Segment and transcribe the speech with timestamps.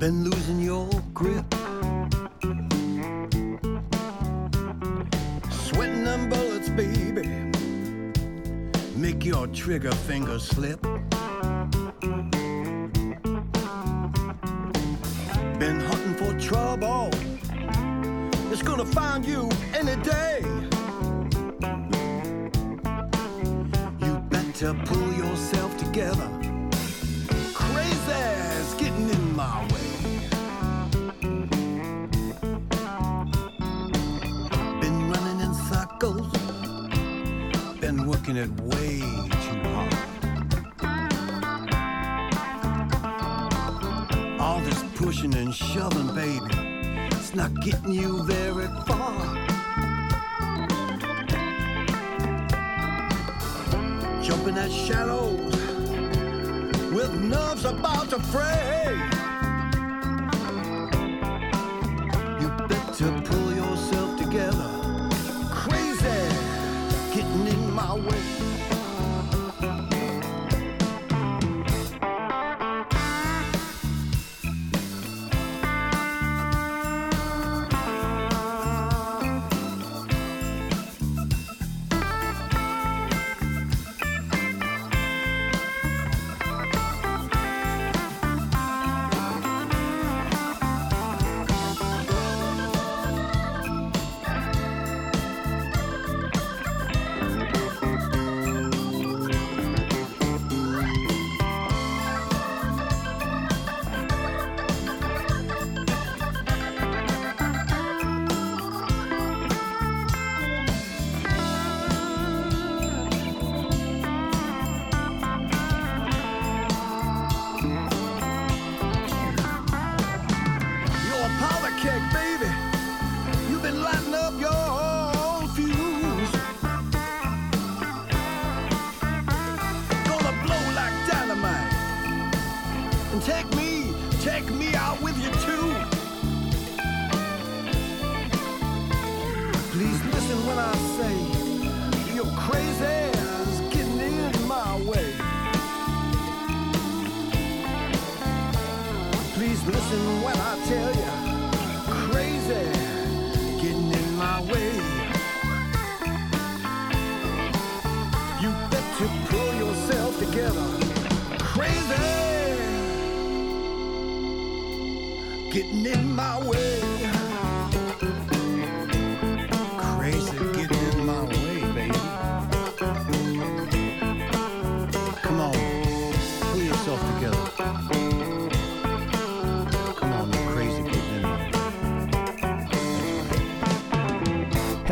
[0.00, 1.44] been losing your grip.
[5.50, 7.28] Sweating them bullets, baby,
[8.96, 10.80] make your trigger finger slip.
[15.58, 17.10] Been hunting for trouble,
[18.50, 19.49] it's gonna find you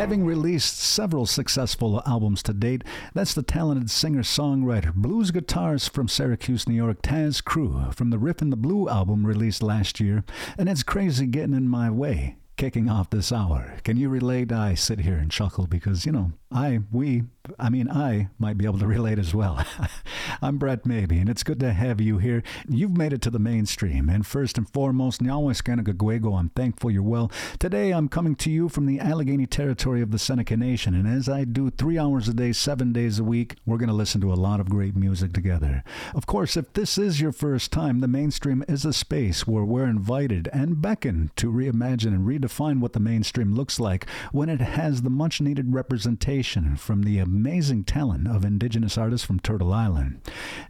[0.09, 2.83] Having released several successful albums to date,
[3.13, 8.17] that's the talented singer songwriter, blues guitarist from Syracuse, New York, Tas Cru, from the
[8.17, 10.23] Riff in the Blue album released last year,
[10.57, 12.37] and it's crazy getting in my way.
[12.57, 13.77] Kicking off this hour.
[13.83, 14.51] Can you relate?
[14.51, 17.25] I sit here and chuckle because, you know, I, we,
[17.57, 19.63] I mean, I might be able to relate as well.
[20.41, 22.43] I'm Brett Maybee, and it's good to have you here.
[22.67, 27.31] You've made it to the mainstream, and first and foremost, Nyaweskanagagwego, I'm thankful you're well.
[27.57, 31.29] Today, I'm coming to you from the Allegany territory of the Seneca Nation, and as
[31.29, 34.33] I do three hours a day, seven days a week, we're going to listen to
[34.33, 35.83] a lot of great music together.
[36.13, 39.85] Of course, if this is your first time, the mainstream is a space where we're
[39.85, 45.01] invited and beckoned to reimagine and redefine what the mainstream looks like when it has
[45.01, 50.19] the much needed representation from the amazing talent of indigenous artists from Turtle Island.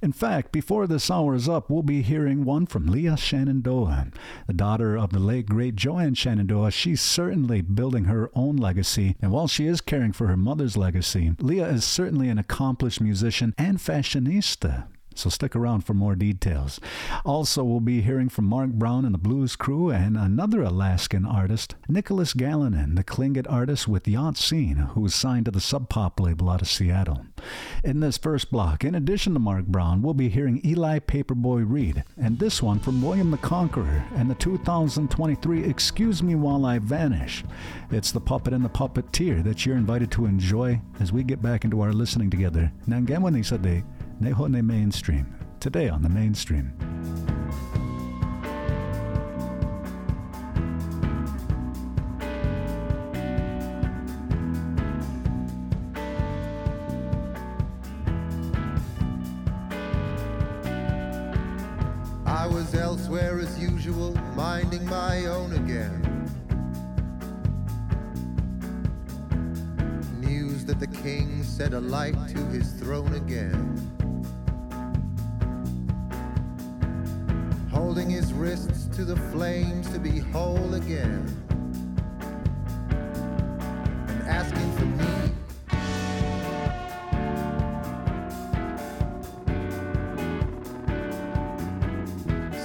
[0.04, 4.10] In fact, before this hour is up, we'll be hearing one from Leah Shenandoah,
[4.46, 6.70] the daughter of the late great Joanne Shenandoah.
[6.70, 11.34] She's certainly building her own legacy, and while she is caring for her mother's legacy,
[11.40, 14.86] Leah is certainly an accomplished musician and fashionista.
[15.16, 16.80] So stick around for more details.
[17.26, 21.76] Also, we'll be hearing from Marc Brown and the Blues Crew and another Alaskan artist,
[21.90, 26.20] Nicholas Galanin, the Tlingit artist with Ya Tseen, who is signed to the Sub Pop
[26.20, 27.26] label out of Seattle.
[27.84, 32.04] In this first block, in addition to Marc Brown, we'll be hearing Eli Paperboy Reed,
[32.18, 37.44] and this one from William the Conqueror and the 2023 Excuse Me While I Vanish.
[37.92, 41.66] It's the puppet and the puppeteer that you're invited to enjoy as we get back
[41.66, 42.72] into our listening together.
[42.88, 43.84] Nangamwani Sade.
[44.22, 45.34] Nehone Mainstream.
[45.62, 46.74] Today on the Mainstream.
[62.26, 66.09] I was elsewhere as usual, minding my own again.
[70.70, 73.76] That the king set alight to his throne again.
[77.72, 81.26] Holding his wrists to the flames to be whole again.
[84.10, 85.32] And asking for me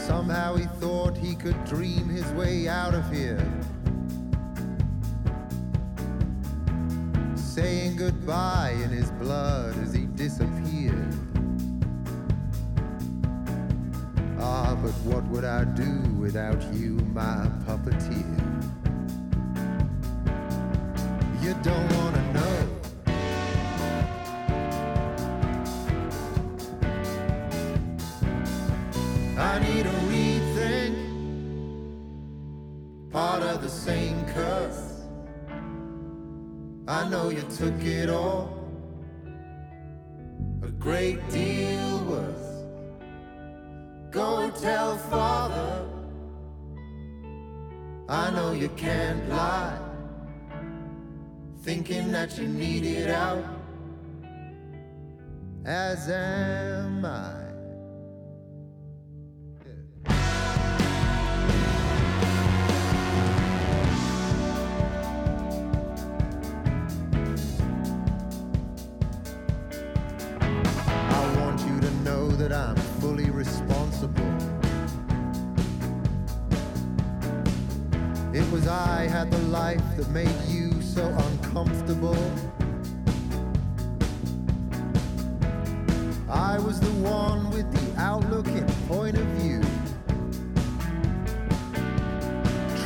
[0.06, 2.03] Somehow he thought he could dream
[15.14, 18.34] what would I do without you, my puppeteer?
[21.40, 22.56] You don't wanna know.
[29.38, 30.96] I need a rethink.
[33.12, 35.04] Part of the same curse.
[36.88, 38.68] I know you took it all.
[40.64, 41.53] A great deal
[48.08, 49.78] I know you can't lie.
[51.62, 53.42] Thinking that you need it out.
[55.64, 57.43] As am I.
[80.94, 82.16] so uncomfortable.
[86.30, 89.60] I was the one with the outlook and point of view.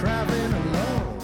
[0.01, 1.21] Traveling alone.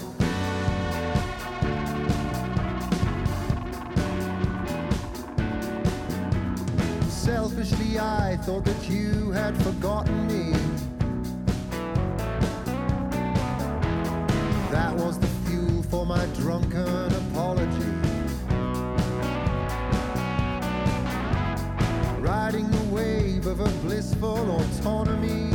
[7.09, 10.63] Selfishly, I thought that you had forgotten me.
[16.35, 17.95] Drunken apology.
[22.21, 25.53] Riding the wave of a blissful autonomy.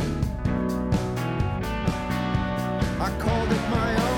[3.00, 4.09] I called it my own.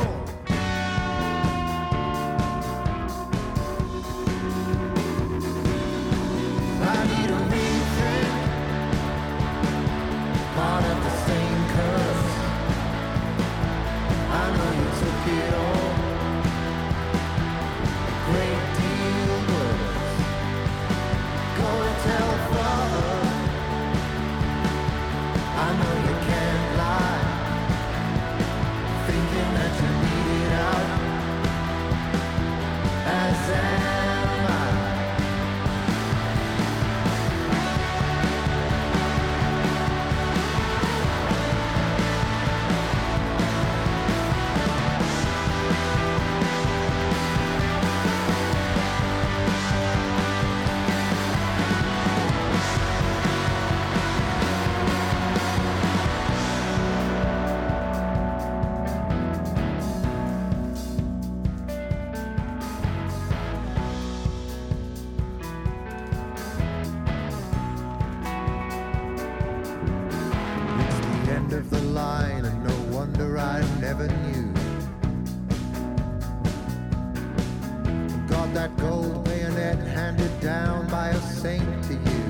[78.53, 82.25] That gold bayonet handed down by a saint to you.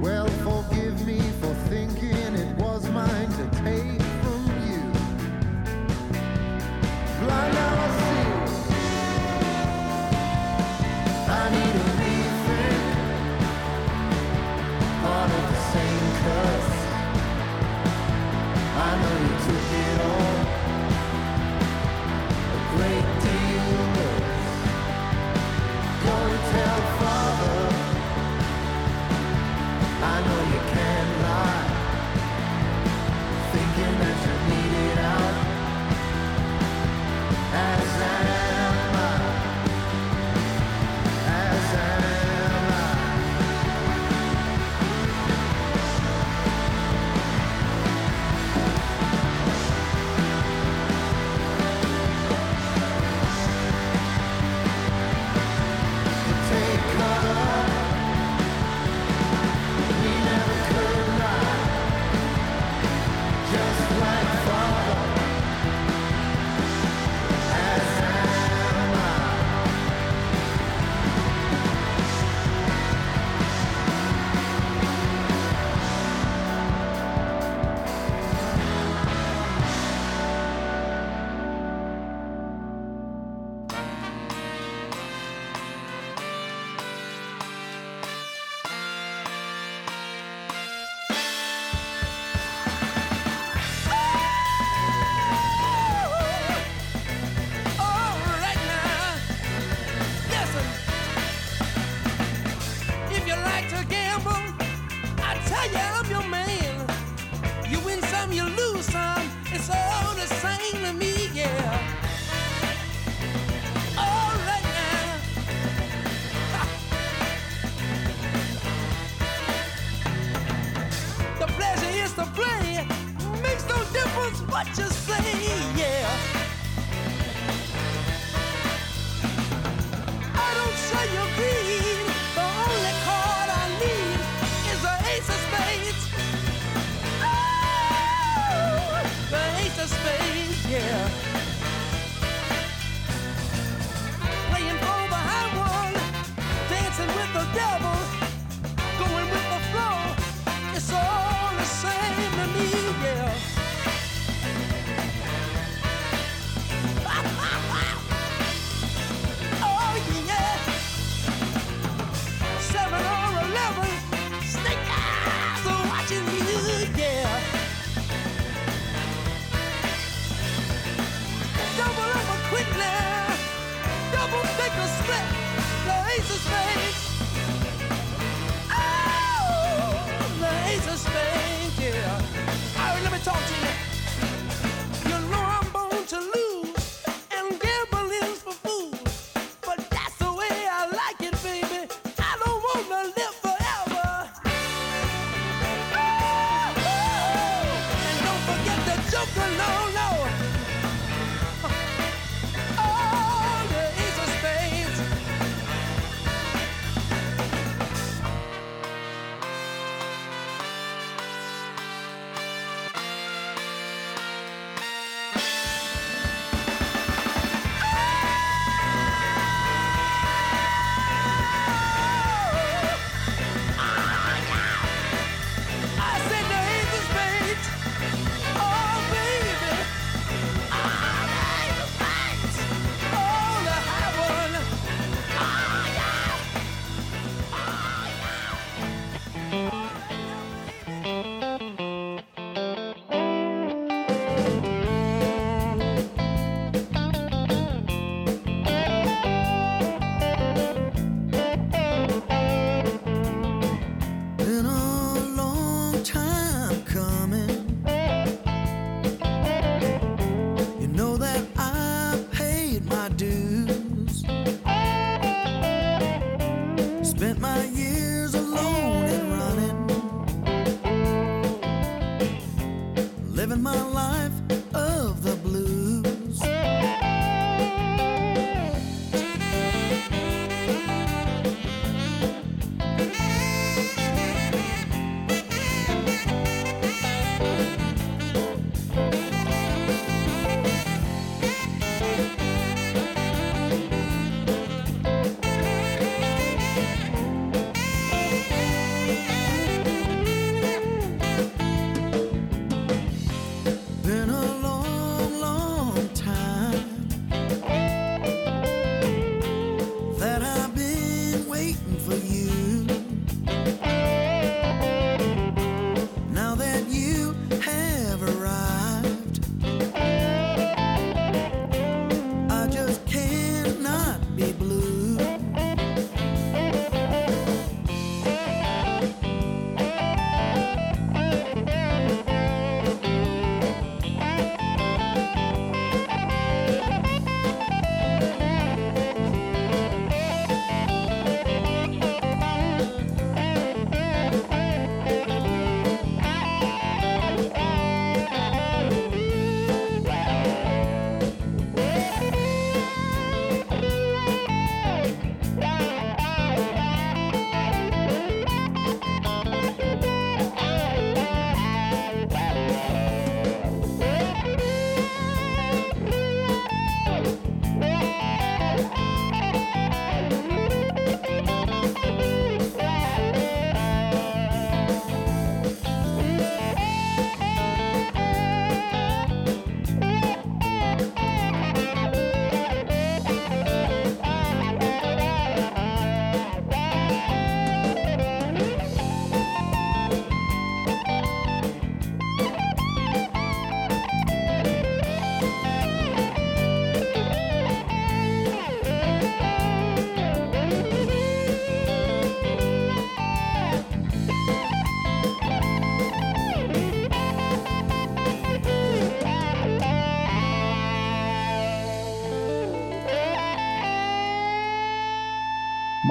[0.00, 2.17] Well, forgive me for thinking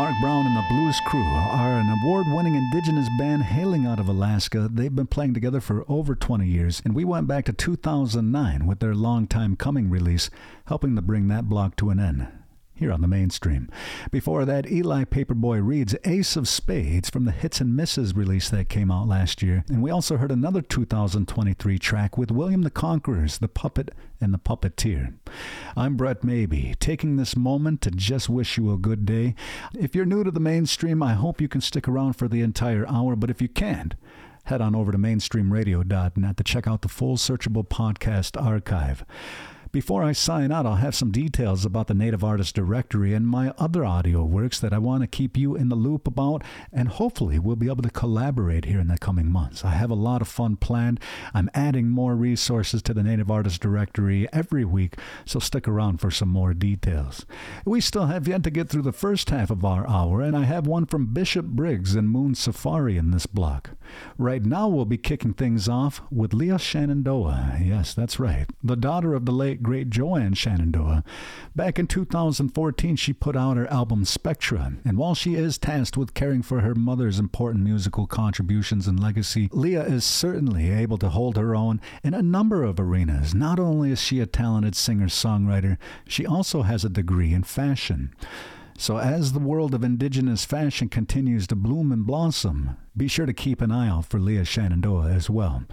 [0.08, 4.08] Marc Brown and the Blues Crew are an award winning indigenous band hailing out of
[4.08, 4.70] Alaska.
[4.72, 8.80] They've been playing together for over 20 years, and we went back to 2009 with
[8.80, 10.30] their Long Time Coming release,
[10.68, 12.26] helping to bring that block to an end
[12.78, 13.70] here on the mainstream.
[14.12, 18.70] Before that, Eli Paperboy Reed's Ace of Spades from the Hits and Misses release that
[18.70, 19.64] came out last year.
[19.70, 23.92] And we also heard another 2023 track with William the Conqueror's The Puppet
[24.22, 25.14] and the Puppeteer.
[25.76, 29.36] I'm Brett Maybee, taking this moment to just wish you a good day.
[29.78, 32.88] If you're new to the mainstream, I hope you can stick around for the entire
[32.88, 33.96] hour, but if you can't,
[34.46, 39.06] head on over to mainstreamradio.net to check out the full searchable podcast archive.
[39.72, 43.54] Before I sign out, I'll have some details about the Native Artist Directory and my
[43.58, 47.38] other audio works that I want to keep you in the loop about, and hopefully
[47.38, 49.66] we'll be able to collaborate here in the coming months.
[49.66, 51.00] I have a lot of fun planned.
[51.34, 54.96] I'm adding more resources to the Native Artist Directory every week,
[55.26, 57.26] so stick around for some more details.
[57.66, 60.46] We still have yet to get through the first half of our hour, and I
[60.46, 63.72] have one from Bishop Briggs and Moon Safari in this block.
[64.18, 67.60] Right now, we'll be kicking things off with Leah Shenandoah.
[67.62, 68.48] Yes, that's right.
[68.64, 71.04] The daughter of the late, great Joanne Shenandoah.
[71.56, 76.14] Back in 2014, she put out her album Spectra, and while she is tasked with
[76.14, 81.38] caring for her mother's important musical contributions and legacy, Leah is certainly able to hold
[81.38, 83.34] her own in a number of arenas.
[83.34, 88.14] Not only is she a talented singer songwriter, she also has a degree in fashion.
[88.80, 93.34] So, as the world of indigenous fashion continues to bloom and blossom, be sure to
[93.34, 95.64] keep an eye out for Leah Shenandoah as well.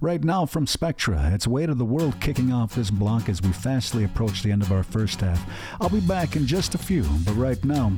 [0.00, 3.50] Right now, from Spectra, it's Weight of the World kicking off this block as we
[3.50, 5.44] fastly approach the end of our first half.
[5.80, 7.92] I'll be back in just a few, but right now,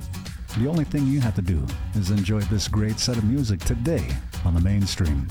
[0.56, 1.62] the only thing you have to do
[1.94, 4.08] is enjoy this great set of music today
[4.46, 5.28] on the mainstream.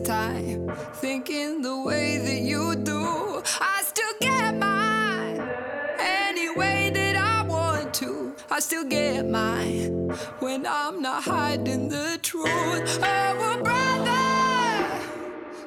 [0.00, 3.42] Time thinking the way that you do.
[3.60, 5.40] I still get mine
[5.98, 8.34] any way that I want to.
[8.50, 12.98] I still get mine when I'm not hiding the truth.
[13.02, 15.00] Oh, brother,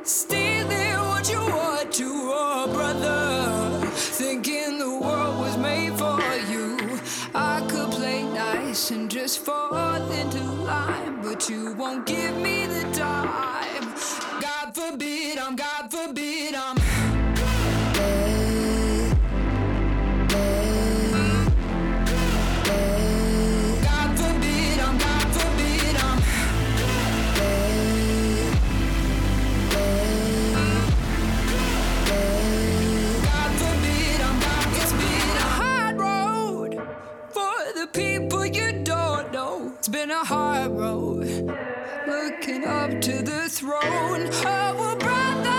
[0.03, 2.09] stealing what you want to.
[2.33, 6.99] Oh, brother, thinking the world was made for you.
[7.33, 12.83] I could play nice and just fall into line, but you won't give me the
[12.93, 13.50] time.
[40.05, 40.21] Know.
[40.21, 41.25] A high road
[42.07, 44.29] looking up to the throne.
[44.45, 45.49] Oh, brother,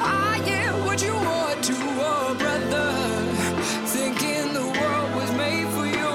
[0.00, 2.90] I am what you want to, oh, brother.
[3.86, 6.12] Thinking the world was made for you.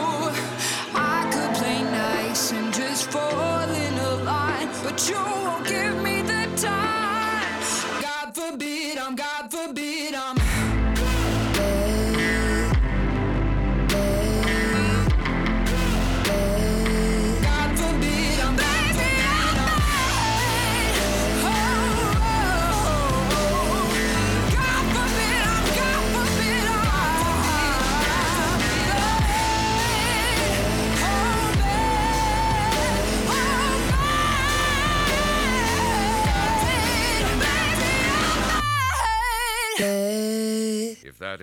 [0.94, 5.24] I could play nice and just fall in a line, but you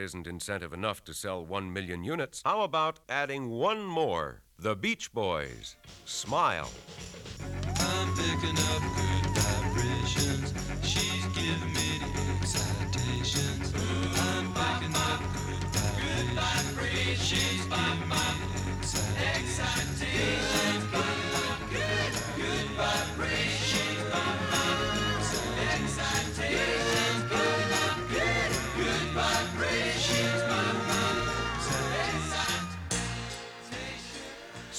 [0.03, 4.43] isn't incentive enough to sell one million units, how about adding one more?
[4.59, 5.77] The Beach Boys.
[6.05, 6.71] Smile.
[7.41, 10.53] I'm picking up good vibrations.
[10.83, 11.73] She's giving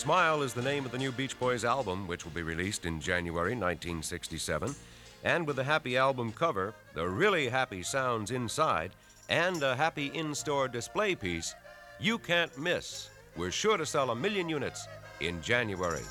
[0.04, 3.00] Smile is the name of the new Beach Boys album, which will be released in
[3.00, 4.76] January 1967.
[5.24, 8.92] And with the happy album cover, the really happy sounds inside,
[9.30, 11.56] and a happy in store display piece,
[12.02, 13.12] you can't miss.
[13.38, 14.90] We're sure to sell a million units
[15.22, 16.04] in January.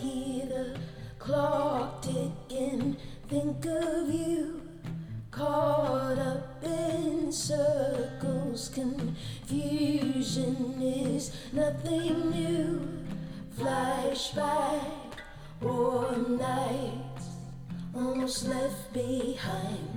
[0.00, 0.76] Hear the
[1.18, 2.96] clock ticking.
[3.28, 4.62] Think of you,
[5.30, 8.68] caught up in circles.
[8.68, 12.88] Confusion is nothing new.
[13.58, 14.80] Flashback
[15.62, 17.28] or nights
[17.94, 19.94] almost left behind.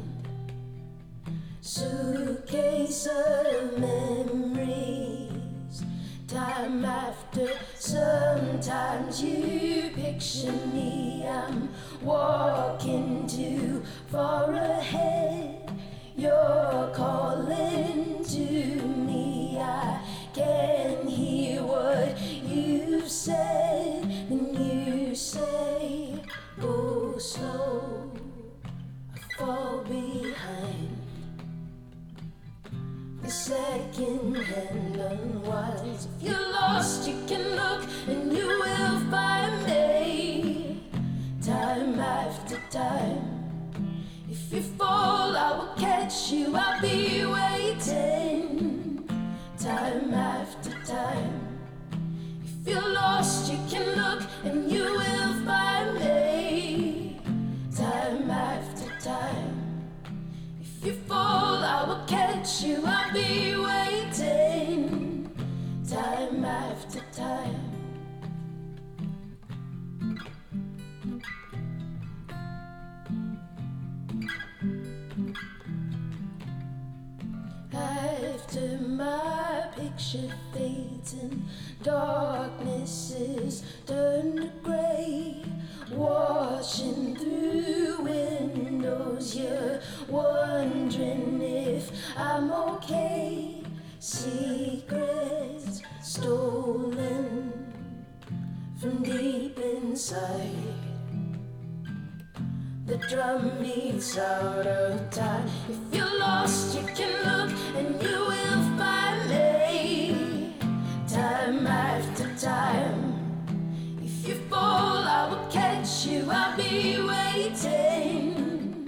[116.29, 118.85] I'll be waiting.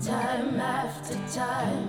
[0.00, 1.81] Time after time.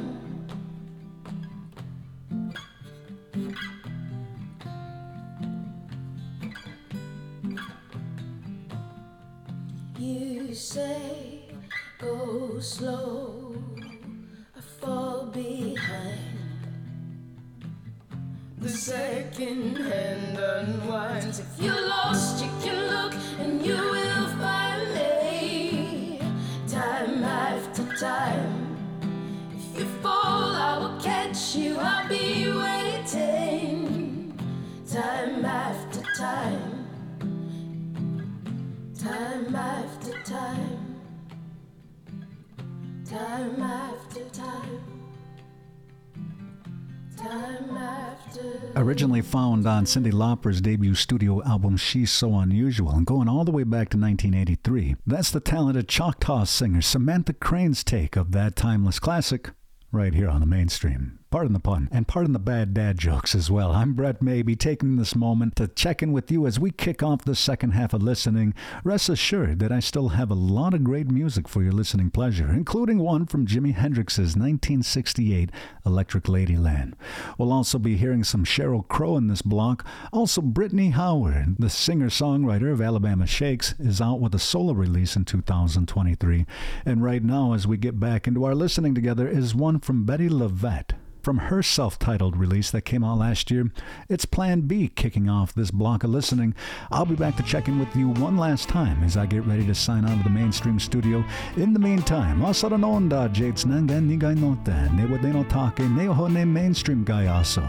[49.74, 53.89] On Cyndi Lauper's debut studio album She's So Unusual and going all the way back
[53.89, 54.97] to 1983.
[55.07, 59.49] That's the talented Choctaw singer Samantha Crain's take of that timeless classic
[59.91, 61.17] right here on the mainstream.
[61.34, 63.72] Pardon the pun, and pardon the bad dad jokes as well.
[63.72, 67.26] I'm Brett Maybee, taking this moment to check in with you as we kick off
[67.26, 68.54] the second half of listening.
[68.84, 72.52] Rest assured that I still have a lot of great music for your listening pleasure,
[72.52, 75.50] including one from Jimi Hendrix's 1968
[75.88, 76.94] Electric Ladyland.
[77.40, 79.84] We'll also be hearing some Sheryl Crow in this block.
[80.12, 85.16] Also, Brittany Howard, the singer songwriter of Alabama Shakes, is out with a solo release
[85.16, 86.46] in 2023.
[86.86, 90.30] And right now, as we get back into our listening together, is one from Bettye
[90.30, 90.92] LaVette.
[91.24, 93.71] From her self titled release that came out last year,
[94.09, 96.53] it's Plan B kicking off this block of listening.
[96.91, 99.65] I'll be back to check in with you one last time as I get ready
[99.67, 101.24] to sign on to the mainstream studio.
[101.55, 105.07] In the meantime, asara nonda jates nangan nigay nota, ne
[105.45, 107.65] take, ne ne mainstream guy also.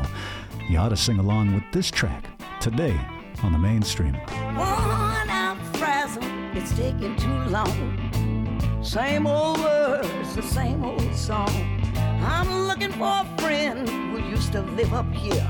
[0.69, 2.27] You ought to sing along with this track
[2.61, 2.99] today
[3.45, 4.17] on the mainstream.
[6.57, 8.81] It's taking too long.
[8.83, 11.74] Same old words, the same old song.
[12.27, 15.47] I'm looking for a friend who used to live up here.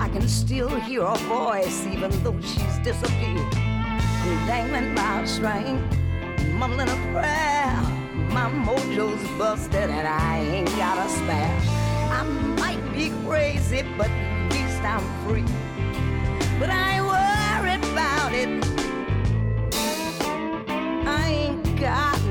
[0.00, 3.54] I can still hear her voice even though she's disappeared.
[3.54, 5.78] I'm dangling a string,
[6.58, 7.98] mumbling a prayer.
[8.30, 11.60] My mojo's busted and I ain't got a spare.
[12.10, 12.24] I
[12.58, 15.44] might be crazy, but at least I'm free.
[16.58, 18.48] But I ain't worried about it.
[21.06, 22.27] I ain't got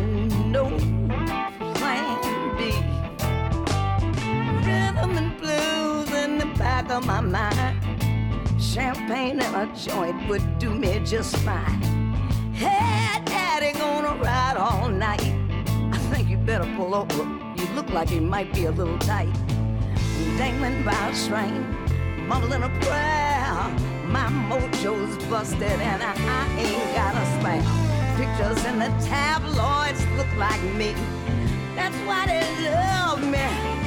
[6.92, 7.76] of my mind.
[8.62, 11.82] Champagne and a joint would do me just fine.
[12.54, 15.22] Hey, daddy, gonna ride all night.
[15.92, 17.24] I think you better pull over.
[17.56, 19.34] You look like you might be a little tight.
[20.38, 21.66] Dangling by a string,
[22.28, 23.54] mumbling a prayer.
[24.08, 27.88] My mojo's busted and I, I ain't got a spare.
[28.18, 30.94] Pictures in the tabloids look like me.
[31.76, 33.87] That's why they love me.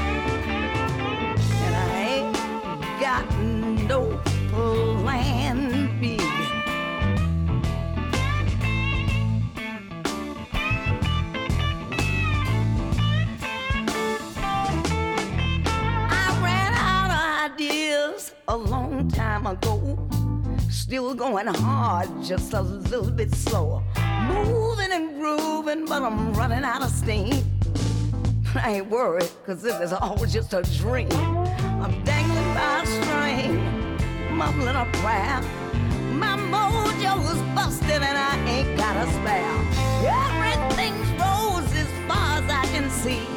[3.01, 4.21] Got no
[4.51, 6.19] plan B.
[16.11, 19.99] I ran out of ideas a long time ago.
[20.69, 23.83] Still going hard, just a little bit slower.
[24.29, 27.43] Moving and grooving, but I'm running out of steam.
[28.55, 31.09] I ain't worried, cause this is all just a dream.
[31.83, 35.41] I'm dangling by a string, mumbling a prayer.
[36.13, 39.57] My mojo's busted and I ain't got a spare.
[40.05, 43.30] Everything's rose as far as I can see.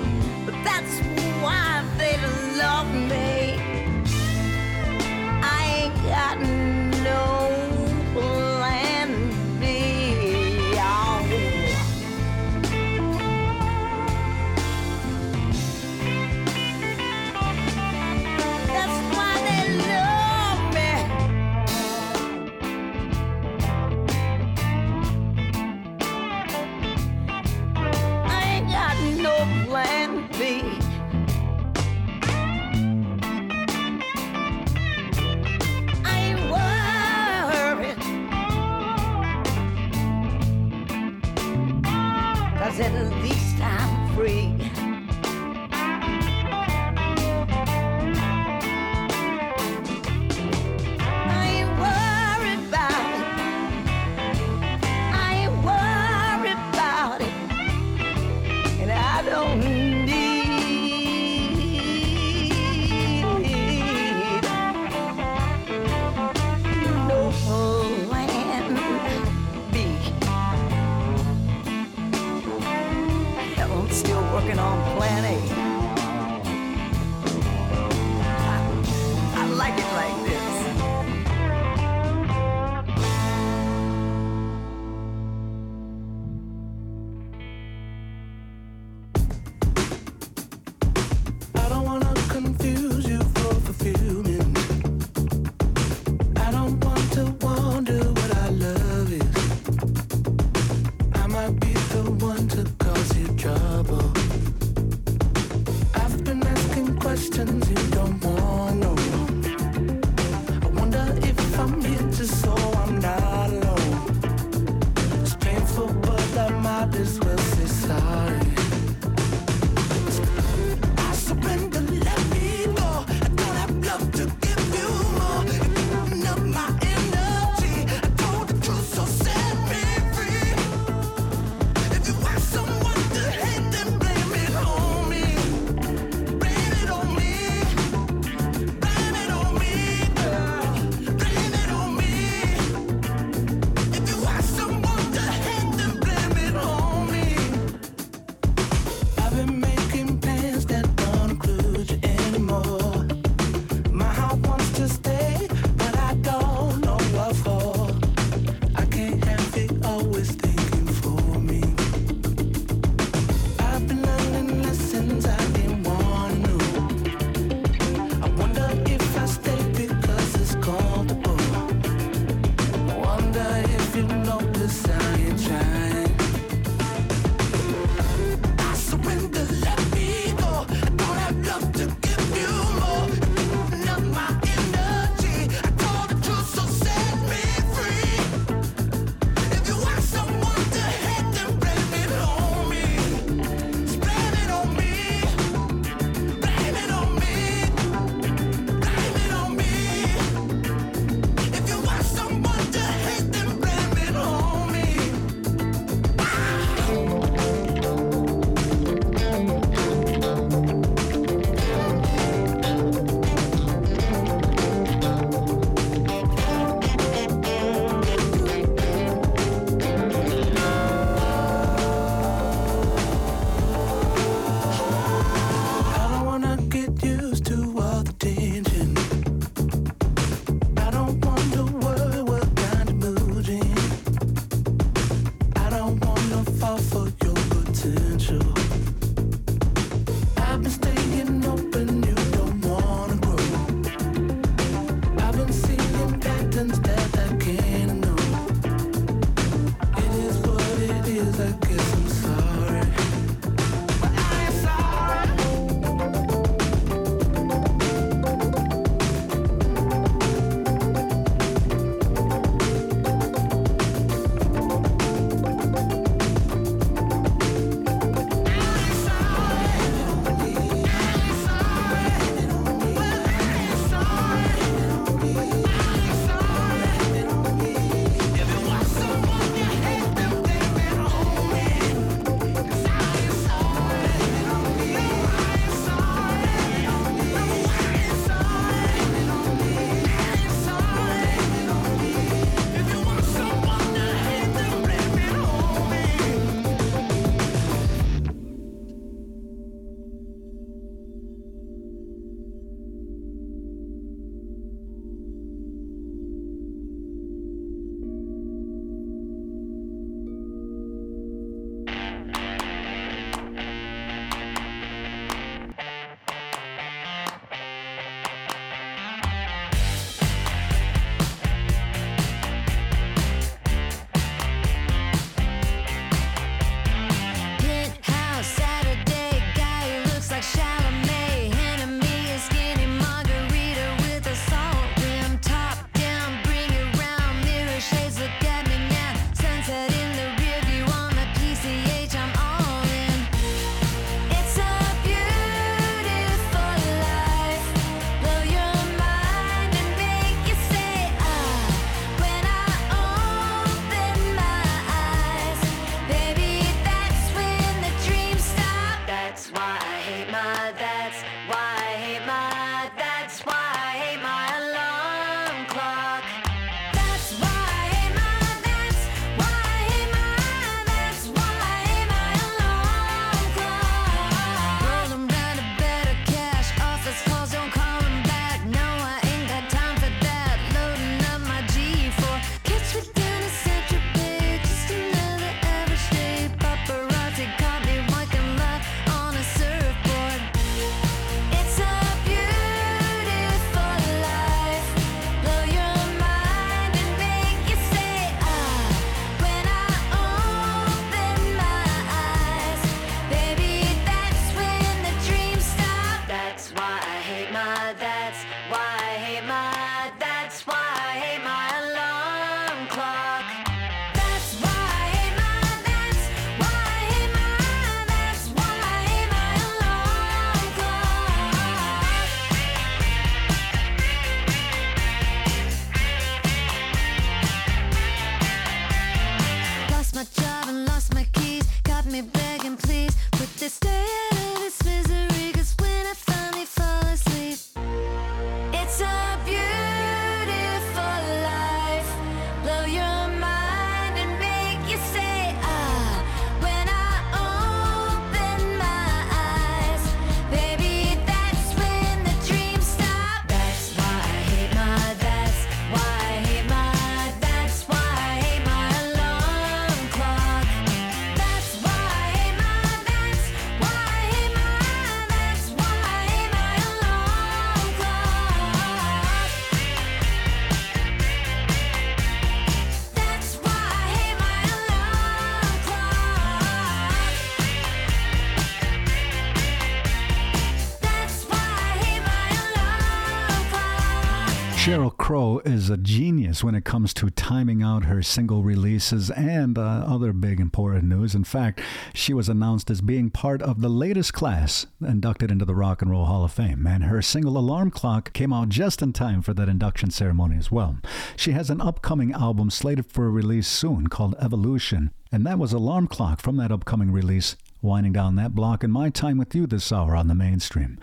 [485.94, 490.60] A genius when it comes to timing out her single releases and uh, other big
[490.60, 491.36] important news.
[491.36, 491.80] In fact,
[492.14, 496.10] she was announced as being part of the latest class inducted into the Rock and
[496.10, 499.54] Roll Hall of Fame, and her single Alarm Clock came out just in time for
[499.54, 500.98] that induction ceremony as well.
[501.36, 506.08] She has an upcoming album slated for release soon called Evolution, and that was Alarm
[506.08, 509.92] Clock from that upcoming release winding down that block and my time with you this
[509.92, 510.98] hour on the mainstream.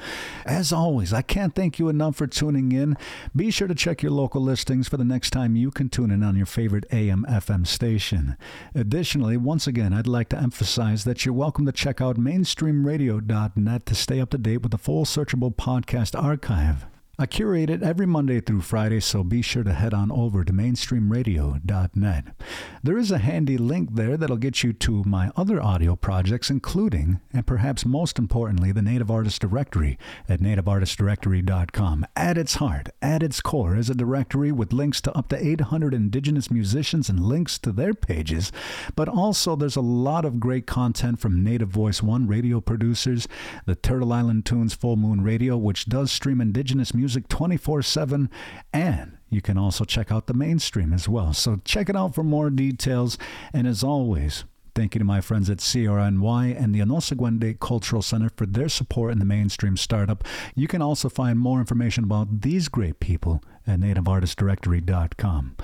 [0.46, 2.96] As always, I can't thank you enough for tuning in.
[3.36, 6.22] Be sure to check your local listings for the next time you can tune in
[6.22, 8.36] on your favorite AM FM station.
[8.74, 13.94] Additionally, once again, I'd like to emphasize that you're welcome to check out mainstreamradio.net to
[13.94, 16.86] stay up to date with the full searchable podcast archive.
[17.20, 20.54] I curate it every Monday through Friday, so be sure to head on over to
[20.54, 22.24] mainstreamradio.net.
[22.82, 27.20] There is a handy link there that'll get you to my other audio projects, including,
[27.30, 29.98] and perhaps most importantly, the Native Artist Directory
[30.30, 32.06] at nativeartistdirectory.com.
[32.16, 35.92] At its heart, at its core, is a directory with links to up to 800
[35.92, 38.50] indigenous musicians and links to their pages,
[38.96, 43.28] but also there's a lot of great content from Native Voice One radio producers,
[43.66, 48.30] the Turtle Island Tunes Full Moon Radio, which does stream indigenous music music 24 7,
[48.72, 51.32] and you can also check out the mainstream as well.
[51.32, 53.18] So check it out for more details.
[53.52, 58.30] And as always, Thank you to my friends at CRNY and the Onosagwende Cultural Center
[58.36, 60.22] for their support in the mainstream startup.
[60.54, 65.56] You can also find more information about these great people at nativeartistdirectory.com.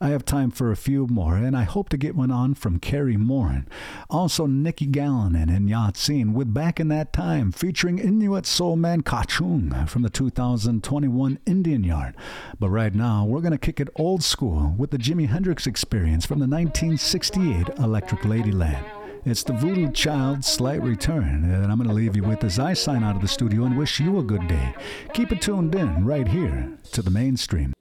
[0.00, 2.78] I have time for a few more, and I hope to get one on from
[2.78, 3.68] Cary Morin.
[4.10, 9.02] Also, Nicholas Galanin and Ya Tseen with Back in That Time, featuring Inuit soul man
[9.02, 12.16] Qacung from the 2021 Indian Yard.
[12.58, 16.26] But right now, we're going to kick it old school with the Jimi Hendrix experience
[16.26, 19.03] from the 1968 Electric Ladyland.
[19.26, 22.74] It's the Voodoo Child's slight return that I'm going to leave you with as I
[22.74, 24.74] sign out of the studio and wish you a good day.
[25.14, 27.72] Keep it tuned in right here to the mainstream.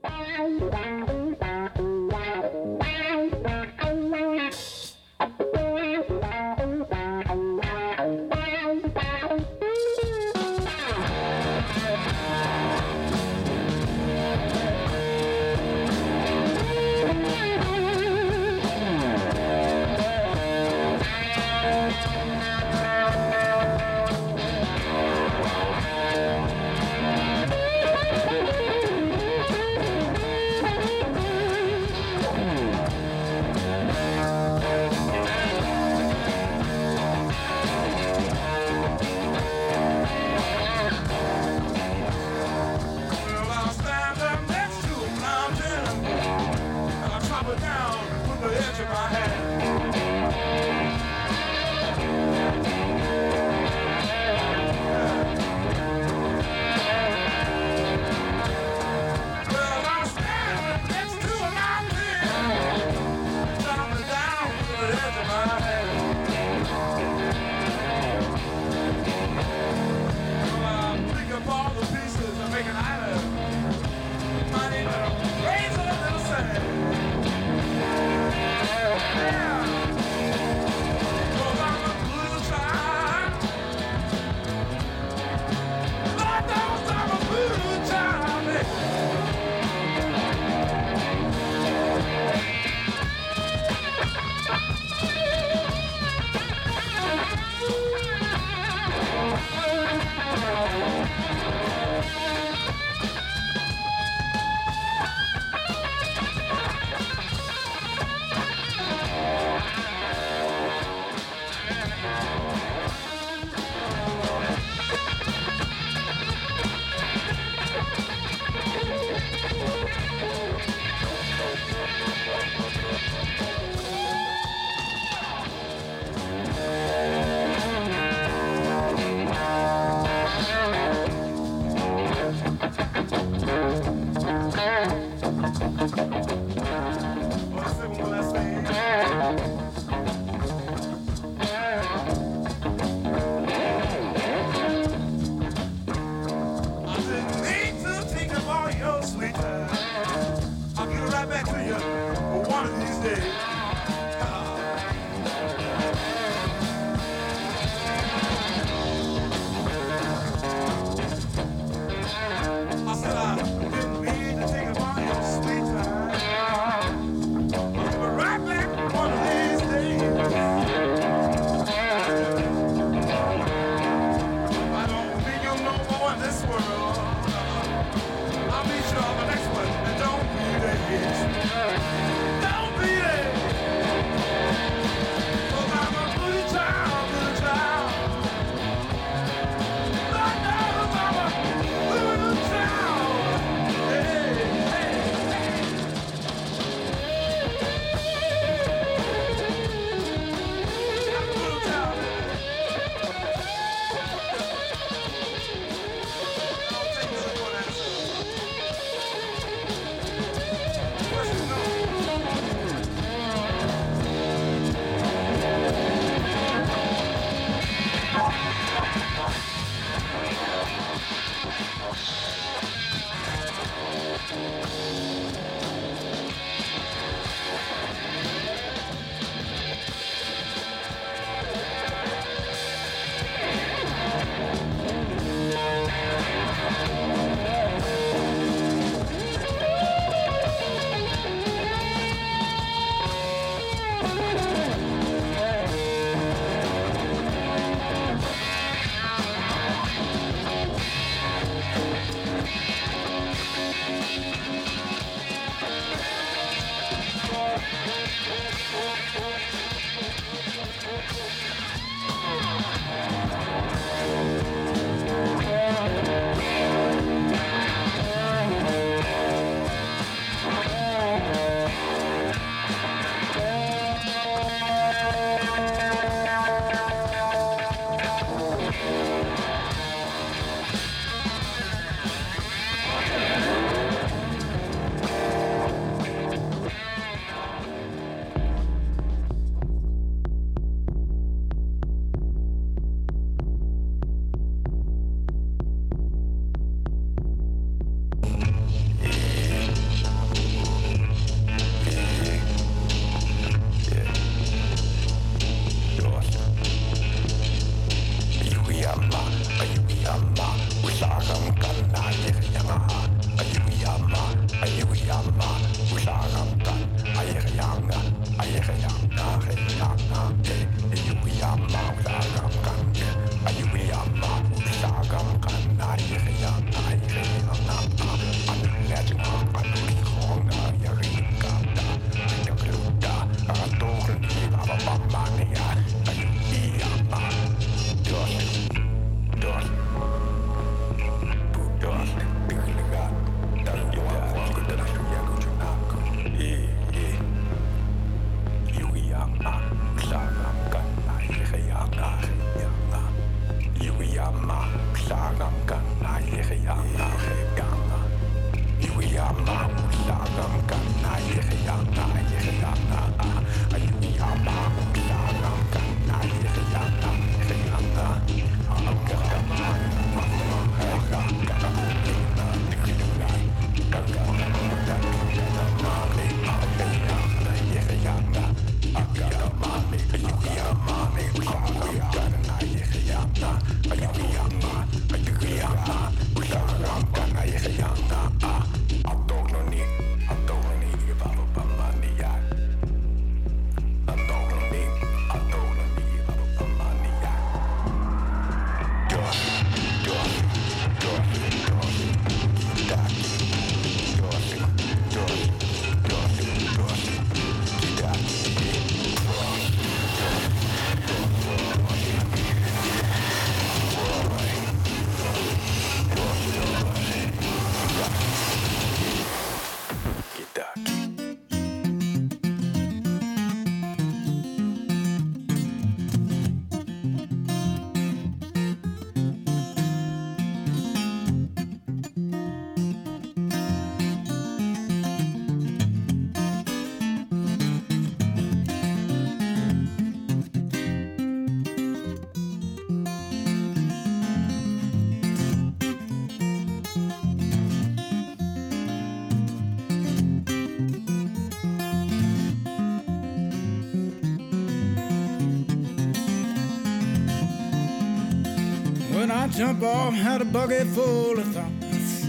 [459.44, 462.26] I jump off, had a bucket full of thoughts.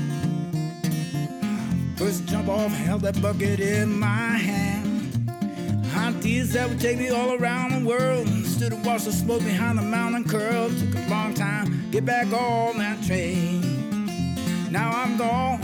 [1.96, 5.30] First jump off, held that bucket in my hand.
[5.96, 8.26] Ideas that would take me all around the world.
[8.44, 10.68] Stood and watched the smoke behind the mountain curl.
[10.70, 13.60] Took a long time, get back on that train.
[14.72, 15.60] Now I'm gone,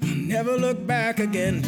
[0.00, 1.64] never look back again.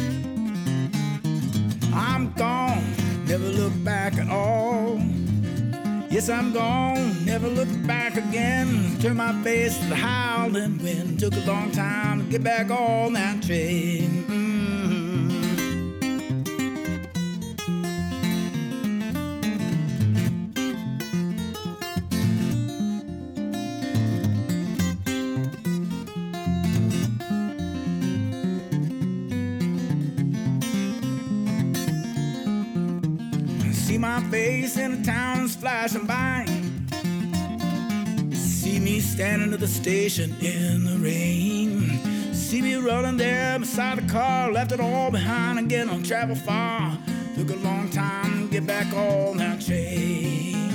[1.93, 2.81] I'm gone,
[3.25, 5.01] never look back at all.
[6.09, 8.97] Yes, I'm gone, never look back again.
[9.01, 11.19] Turn my face to the howling wind.
[11.19, 14.46] Took a long time to get back on that train.
[35.97, 36.45] Flashing by.
[38.35, 42.33] See me standing at the station in the rain.
[42.33, 46.97] See me rolling there beside the car, left it all behind again on travel far.
[47.35, 50.66] Took a long time to get back on that train.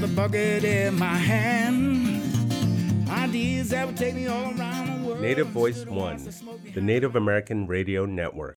[0.00, 2.22] The bucket in my hand.
[3.08, 5.20] Ideas that would take me all around the world.
[5.20, 6.22] Native Voice One,
[6.72, 8.46] the Native American Radio Network.